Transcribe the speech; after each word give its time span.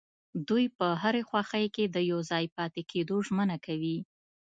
دوی 0.47 0.65
په 0.77 0.87
هرې 1.01 1.21
خوښۍ 1.29 1.65
کې 1.75 1.85
د 1.95 1.97
يوځای 2.11 2.45
پاتې 2.57 2.81
کيدو 2.91 3.15
ژمنه 3.27 3.57
کوي. 3.65 3.97